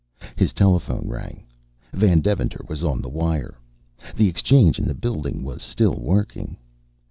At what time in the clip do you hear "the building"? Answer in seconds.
4.87-5.43